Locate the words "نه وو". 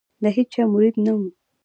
1.05-1.27